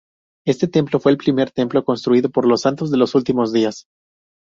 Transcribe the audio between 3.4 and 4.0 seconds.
Días.